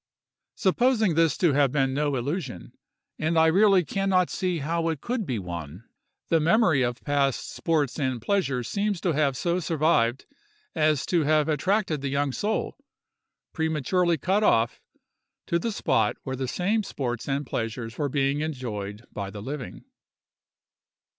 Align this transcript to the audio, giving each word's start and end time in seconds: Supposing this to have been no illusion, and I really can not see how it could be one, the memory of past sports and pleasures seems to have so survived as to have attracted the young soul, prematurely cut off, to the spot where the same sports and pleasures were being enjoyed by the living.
Supposing 0.55 1.13
this 1.13 1.37
to 1.37 1.53
have 1.53 1.71
been 1.71 1.93
no 1.93 2.15
illusion, 2.15 2.73
and 3.19 3.37
I 3.37 3.45
really 3.45 3.85
can 3.85 4.09
not 4.09 4.31
see 4.31 4.57
how 4.57 4.89
it 4.89 4.99
could 4.99 5.27
be 5.27 5.37
one, 5.37 5.83
the 6.29 6.39
memory 6.39 6.81
of 6.81 7.03
past 7.03 7.51
sports 7.53 7.99
and 7.99 8.19
pleasures 8.19 8.67
seems 8.67 8.99
to 9.01 9.11
have 9.11 9.37
so 9.37 9.59
survived 9.59 10.25
as 10.73 11.05
to 11.05 11.21
have 11.25 11.47
attracted 11.47 12.01
the 12.01 12.09
young 12.09 12.31
soul, 12.31 12.77
prematurely 13.53 14.17
cut 14.17 14.43
off, 14.43 14.81
to 15.45 15.59
the 15.59 15.71
spot 15.71 16.17
where 16.23 16.35
the 16.35 16.47
same 16.47 16.81
sports 16.81 17.29
and 17.29 17.45
pleasures 17.45 17.99
were 17.99 18.09
being 18.09 18.41
enjoyed 18.41 19.03
by 19.13 19.29
the 19.29 19.39
living. 19.43 19.83